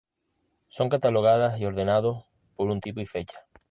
[0.69, 3.37] Son catalogadas y ordenados por tipo y fecha.